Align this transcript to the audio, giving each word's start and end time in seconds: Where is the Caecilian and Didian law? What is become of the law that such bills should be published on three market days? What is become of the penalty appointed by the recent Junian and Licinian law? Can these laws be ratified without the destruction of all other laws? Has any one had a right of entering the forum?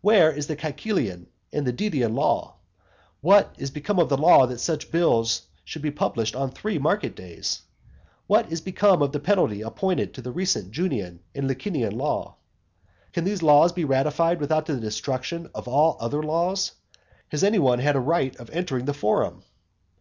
Where 0.00 0.30
is 0.30 0.46
the 0.46 0.54
Caecilian 0.54 1.26
and 1.52 1.66
Didian 1.66 2.14
law? 2.14 2.54
What 3.20 3.52
is 3.58 3.72
become 3.72 3.98
of 3.98 4.08
the 4.08 4.16
law 4.16 4.46
that 4.46 4.60
such 4.60 4.92
bills 4.92 5.48
should 5.64 5.82
be 5.82 5.90
published 5.90 6.36
on 6.36 6.52
three 6.52 6.78
market 6.78 7.16
days? 7.16 7.62
What 8.28 8.52
is 8.52 8.60
become 8.60 9.02
of 9.02 9.10
the 9.10 9.18
penalty 9.18 9.60
appointed 9.60 10.12
by 10.14 10.22
the 10.22 10.30
recent 10.30 10.70
Junian 10.70 11.18
and 11.34 11.48
Licinian 11.50 11.94
law? 11.98 12.36
Can 13.12 13.24
these 13.24 13.42
laws 13.42 13.72
be 13.72 13.84
ratified 13.84 14.38
without 14.38 14.66
the 14.66 14.76
destruction 14.78 15.50
of 15.52 15.66
all 15.66 15.96
other 15.98 16.22
laws? 16.22 16.70
Has 17.30 17.42
any 17.42 17.58
one 17.58 17.80
had 17.80 17.96
a 17.96 18.00
right 18.00 18.36
of 18.36 18.50
entering 18.50 18.84
the 18.84 18.94
forum? 18.94 19.42